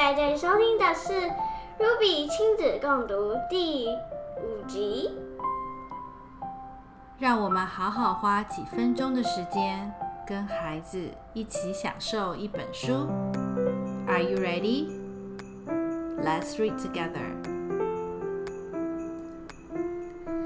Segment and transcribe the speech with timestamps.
[0.00, 1.12] 在这里收听的是
[1.78, 3.86] Ruby 亲子共读第
[4.40, 5.10] 五集。
[7.18, 9.92] 让我们好好花几分钟的时间，
[10.26, 13.06] 跟孩子一起享受一本书。
[14.08, 14.88] Are you ready?
[16.24, 17.36] Let's read together.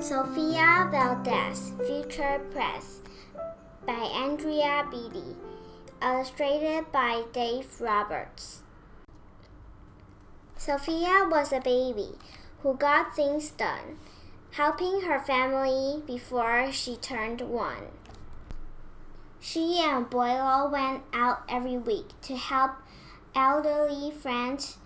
[0.00, 3.00] Sophia Valdez, Future Press,
[3.86, 5.36] by Andrea Beatty,
[6.02, 8.65] illustrated by Dave Roberts.
[10.66, 12.18] Sofia was a baby
[12.62, 13.98] who got things done,
[14.50, 17.86] helping her family before she turned one.
[19.38, 22.72] She and Abuelo went out every week to help
[23.32, 24.78] elderly friends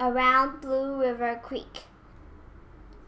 [0.00, 1.84] around Blue River Creek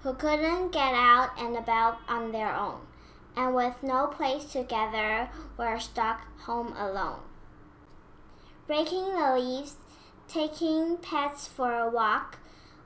[0.02, 2.80] who couldn't get out and about on their own,
[3.36, 7.20] and with no place to gather were stuck home alone.
[8.66, 9.76] Breaking the leaves,
[10.28, 12.38] taking pets for a walk,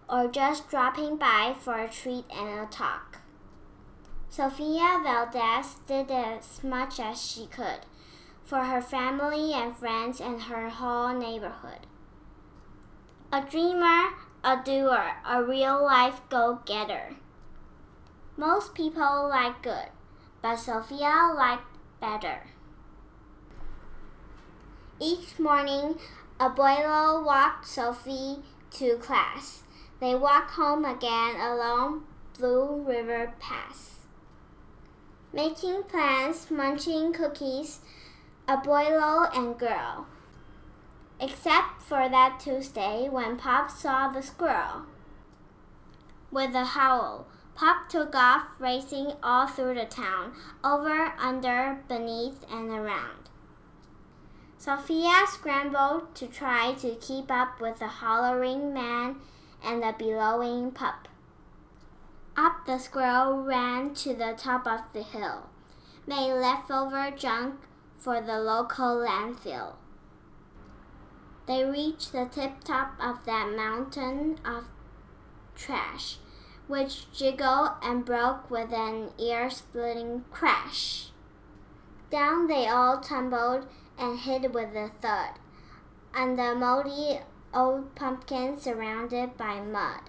[0.09, 3.19] or just dropping by for a treat and a talk.
[4.29, 7.81] Sofia Valdez did as much as she could
[8.45, 11.87] for her family and friends and her whole neighborhood.
[13.33, 14.11] A dreamer,
[14.45, 17.17] a doer, a real life go getter.
[18.37, 19.89] Most people like good,
[20.41, 21.65] but Sofia liked
[22.01, 22.45] better.
[25.01, 25.99] Each morning,
[26.39, 29.63] Abuelo walked Sophie to class.
[30.01, 32.05] They walked home again along
[32.39, 34.01] Blue River Pass.
[35.33, 37.81] Making plans, munching cookies,
[38.49, 40.07] Abuelo and girl
[41.23, 44.83] except for that Tuesday when Pop saw the squirrel.
[46.33, 50.33] With a howl, Pop took off, racing all through the town,
[50.65, 53.22] over, under, beneath, and around.
[54.63, 59.17] Sofia scrambled to try to keep up with the hollering man
[59.61, 61.09] and the bellowing pup.
[62.37, 65.49] Up the squirrel ran to the top of the hill,
[66.07, 67.57] made leftover junk
[67.97, 69.73] for the local landfill.
[71.47, 74.69] They reached the tip top of that mountain of
[75.57, 76.19] trash,
[76.69, 81.09] which jiggled and broke with an ear splitting crash.
[82.11, 83.67] Down they all tumbled
[83.99, 85.39] and hid with a thud,
[86.15, 87.21] on the moldy
[87.55, 90.01] old pumpkin surrounded by mud.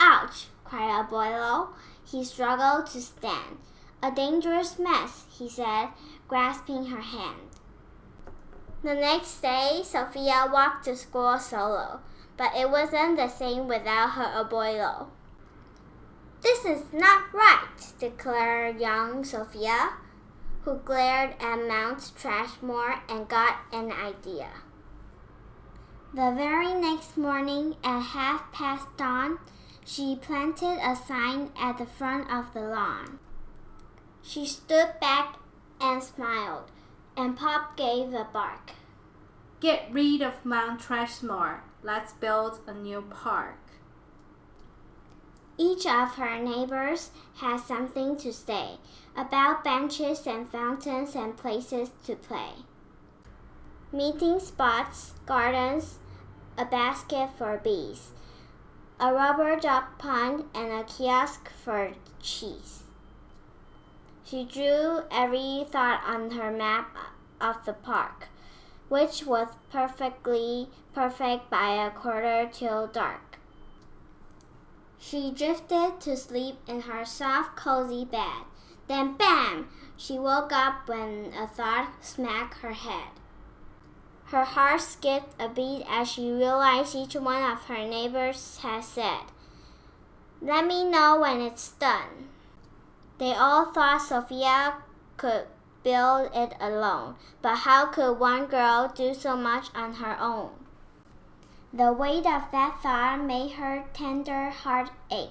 [0.00, 0.48] Ouch!
[0.64, 1.68] cried Abuelo.
[2.04, 3.58] He struggled to stand.
[4.02, 5.88] A dangerous mess, he said,
[6.26, 7.50] grasping her hand.
[8.82, 12.00] The next day, Sofia walked to school solo,
[12.36, 15.06] but it wasn't the same without her abuelo.
[16.42, 19.92] This is not right, declared young Sofia,
[20.64, 24.48] who glared at Mount Trashmore and got an idea.
[26.14, 29.38] The very next morning, at half past dawn,
[29.84, 33.18] she planted a sign at the front of the lawn.
[34.22, 35.38] She stood back
[35.80, 36.70] and smiled
[37.16, 38.72] and Pop gave a bark.
[39.60, 41.60] Get rid of Mount Trashmore.
[41.82, 43.58] Let's build a new park.
[45.58, 48.78] Each of her neighbors had something to say
[49.16, 52.52] about benches and fountains and places to play.
[53.92, 55.98] Meeting spots, gardens,
[56.56, 58.12] a basket for bees,
[58.98, 61.92] a rubber duck pond, and a kiosk for
[62.22, 62.84] cheese.
[64.24, 66.96] She drew every thought on her map
[67.40, 68.28] of the park,
[68.88, 73.31] which was perfectly perfect by a quarter till dark.
[75.04, 78.44] She drifted to sleep in her soft, cozy bed.
[78.86, 79.68] Then, bam!
[79.96, 83.10] She woke up when a thought smacked her head.
[84.26, 89.24] Her heart skipped a beat as she realized each one of her neighbors had said,
[90.40, 92.28] Let me know when it's done.
[93.18, 94.74] They all thought Sofia
[95.16, 95.48] could
[95.82, 100.61] build it alone, but how could one girl do so much on her own?
[101.74, 105.30] The weight of that thought made her tender heart ache.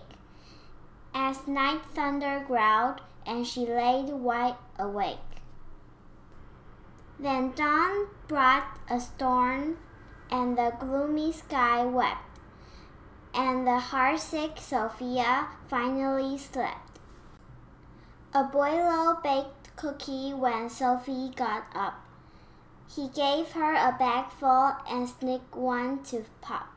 [1.14, 5.20] As night thunder growled, and she lay wide awake.
[7.20, 9.78] Then dawn brought a storm,
[10.32, 12.40] and the gloomy sky wept,
[13.36, 16.98] and the heartsick Sofia finally slept.
[18.34, 22.02] A Abuelo baked cookie when Sophie got up.
[22.96, 26.68] He gave her a bagful and sneaked one to Pop.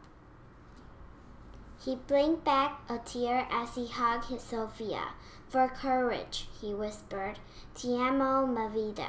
[1.84, 5.08] He blinked back a tear as he hugged his Sofia.
[5.48, 7.38] For courage, he whispered,
[7.74, 9.08] Ti amo, ma vida.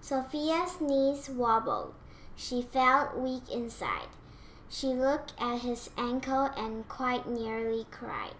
[0.00, 1.94] Sofia's knees wobbled.
[2.34, 4.08] She felt weak inside.
[4.68, 8.34] She looked at his ankle and quite nearly cried.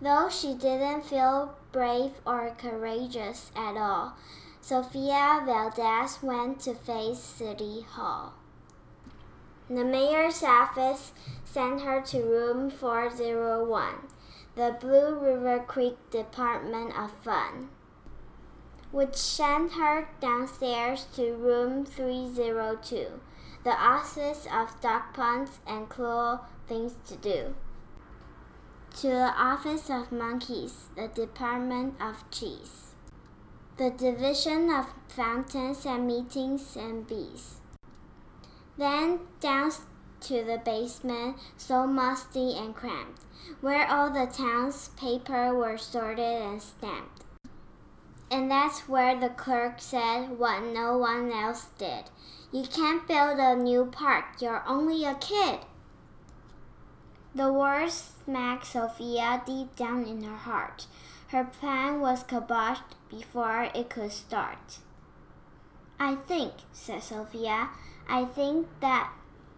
[0.00, 4.14] Though she didn't feel brave or courageous at all,
[4.68, 8.32] Sofia Valdez went to face City Hall.
[9.70, 11.12] The mayor's office
[11.44, 13.94] sent her to room 401,
[14.56, 17.68] the Blue River Creek Department of Fun,
[18.90, 23.20] which sent her downstairs to room 302,
[23.62, 27.54] the office of dog puns and cruel things to do,
[28.96, 32.85] to the office of monkeys, the Department of Cheese,
[33.76, 37.56] the division of fountains and meetings and bees
[38.78, 39.72] then down
[40.20, 43.22] to the basement, so musty and cramped,
[43.60, 47.22] where all the town's paper were sorted and stamped.
[48.30, 52.04] And that's where the clerk said what no one else did.
[52.52, 55.60] You can't build a new park, you're only a kid.
[57.34, 60.86] The words smacked Sofia deep down in her heart.
[61.28, 64.78] Her plan was kiboshed before it could start.
[65.98, 67.70] I think, said Sofia,
[68.08, 69.12] I think that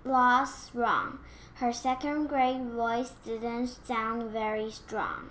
[0.05, 1.19] law's wrong.
[1.57, 5.31] Her second grade voice didn't sound very strong.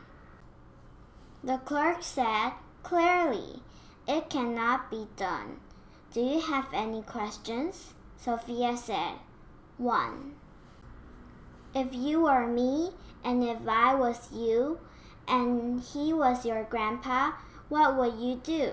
[1.43, 2.51] The clerk said,
[2.83, 3.61] Clearly,
[4.07, 5.59] it cannot be done.
[6.13, 7.93] Do you have any questions?
[8.17, 9.15] Sofia said,
[9.77, 10.35] One.
[11.73, 12.91] If you were me,
[13.23, 14.79] and if I was you,
[15.27, 17.31] and he was your grandpa,
[17.69, 18.71] what would you do?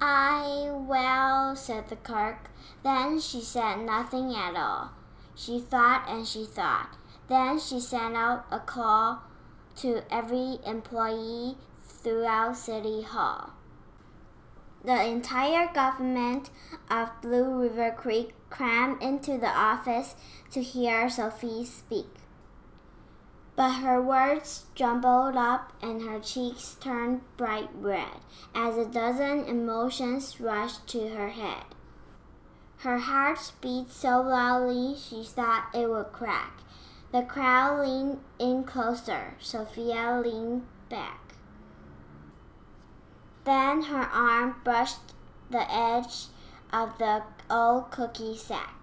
[0.00, 2.50] I, well, said the clerk.
[2.82, 4.92] Then she said nothing at all.
[5.34, 6.96] She thought and she thought.
[7.28, 9.22] Then she sent out a call
[9.76, 13.50] to every employee throughout City Hall.
[14.82, 16.48] The entire government
[16.90, 20.14] of Blue River Creek crammed into the office
[20.52, 22.08] to hear Sophie speak.
[23.60, 28.16] But her words jumbled up and her cheeks turned bright red
[28.54, 31.66] as a dozen emotions rushed to her head.
[32.78, 36.60] Her heart beat so loudly she thought it would crack.
[37.12, 39.34] The crowd leaned in closer.
[39.40, 41.34] Sofia leaned back.
[43.44, 45.12] Then her arm brushed
[45.50, 46.28] the edge
[46.72, 48.79] of the old cookie sack.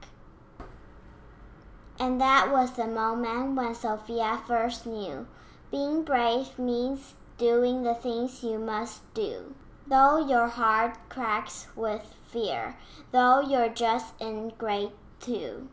[2.00, 5.28] And that was the moment when Sofia first knew
[5.72, 9.56] being brave means doing the things you must do.
[9.86, 12.76] Though your heart cracks with fear,
[13.12, 15.70] though you're just in grade two.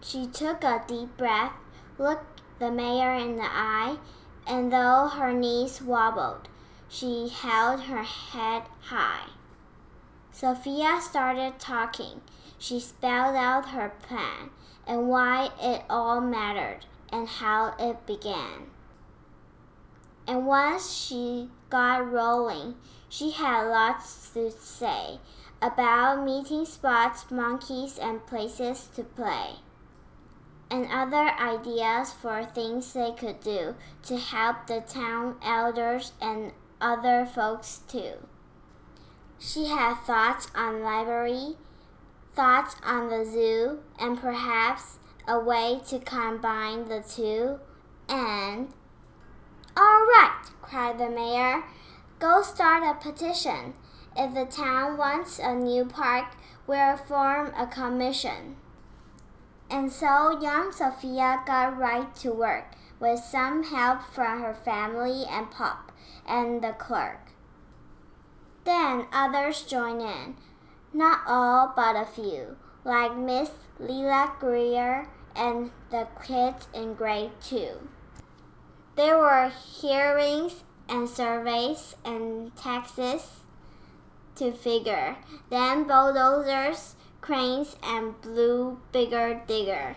[0.00, 1.52] She took a deep breath,
[1.98, 3.98] looked the mayor in the eye,
[4.46, 6.48] and though her knees wobbled,
[6.88, 9.28] she held her head high.
[10.32, 12.22] Sofia started talking.
[12.58, 14.50] She spelled out her plan
[14.90, 18.66] and why it all mattered and how it began.
[20.26, 22.74] And once she got rolling,
[23.08, 25.20] she had lots to say
[25.62, 29.56] about meeting spots, monkeys, and places to play,
[30.70, 36.50] and other ideas for things they could do to help the town elders and
[36.80, 38.26] other folks too.
[39.38, 41.56] She had thoughts on library,
[42.34, 47.58] thoughts on the zoo, and perhaps a way to combine the two,
[48.08, 48.68] and
[49.76, 51.62] all right, cried the mayor.
[52.18, 53.74] Go start a petition.
[54.16, 56.34] If the town wants a new park,
[56.66, 58.56] we'll form a commission.
[59.70, 65.50] And so young Sofia got right to work, with some help from her family and
[65.50, 65.92] Pop
[66.26, 67.30] and the clerk.
[68.64, 70.36] Then others joined in,
[70.92, 77.88] not all, but a few, like Miss Lila Greer and the kids in grade two.
[78.96, 83.40] There were hearings and surveys and taxes
[84.36, 85.16] to figure,
[85.48, 89.96] then bulldozers, cranes, and blue bigger digger.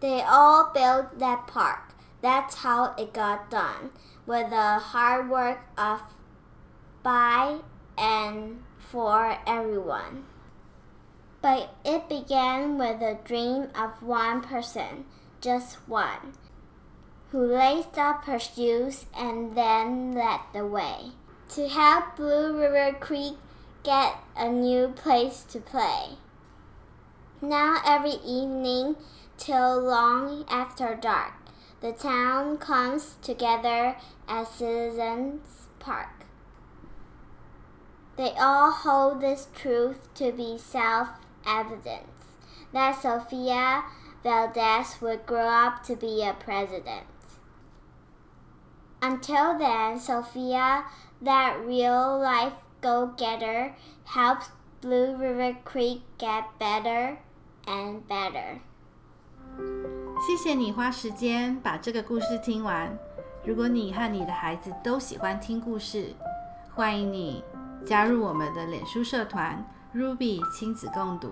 [0.00, 1.94] They all built that park.
[2.20, 3.90] That's how it got done,
[4.26, 6.00] with the hard work of
[7.02, 7.58] by
[7.96, 10.24] and for everyone.
[11.40, 15.04] But it began with a dream of one person,
[15.40, 16.34] just one,
[17.30, 21.12] who laced up her shoes and then led the way
[21.50, 23.34] to help Blue River Creek
[23.82, 26.16] get a new place to play.
[27.40, 28.96] Now, every evening
[29.36, 31.34] till long after dark,
[31.80, 33.96] the town comes together
[34.28, 36.26] at Citizens Park.
[38.16, 41.08] They all hold this truth to be self
[41.46, 42.06] evident
[42.72, 43.84] that Sofia
[44.22, 47.06] Valdez would grow up to be a president.
[49.00, 50.84] Until then, Sofia,
[51.20, 54.50] that real life go getter, helps
[54.80, 57.18] Blue River Creek get better
[57.66, 58.60] and better.
[60.24, 62.96] 谢谢你花时间把这个故事听完。
[63.44, 66.14] 如果你和你的孩子都喜欢听故事，
[66.74, 67.42] 欢迎你
[67.84, 71.30] 加入我们的脸书社团 Ruby 亲子共读，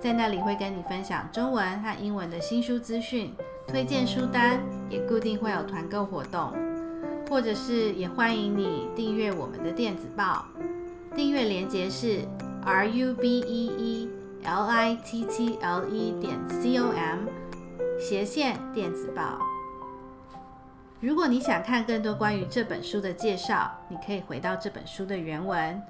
[0.00, 3.34] 在那里会跟你分享中文和英文的新书资讯、
[3.66, 6.52] 推荐书单，也固定会有团购活动，
[7.28, 10.44] 或者是也欢迎你订阅我们的电子报。
[11.14, 12.22] 订阅链接是
[12.64, 14.10] r u b e e
[14.44, 17.20] l i t t l e 点 c o m
[17.98, 19.38] 斜线电子报。
[21.00, 25.80] 如果你想看更多关于这本书的介绍，你可以回到这本书的原文。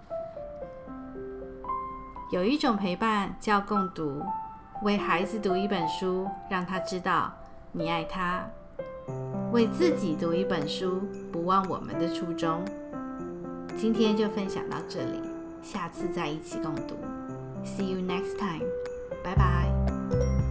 [2.32, 4.20] 有一种陪伴叫共读，
[4.82, 7.32] 为孩子读一本书，让他知道
[7.70, 8.50] 你爱他；
[9.52, 12.64] 为自己读一本书，不忘我们的初衷。
[13.76, 15.22] 今天就分享到这里，
[15.62, 16.96] 下次再一起共读。
[17.64, 18.66] See you next time，
[19.22, 20.45] 拜拜。